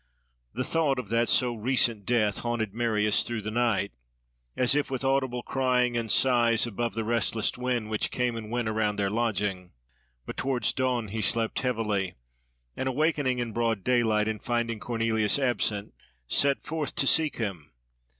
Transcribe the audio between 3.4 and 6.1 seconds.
the night, as if with audible crying and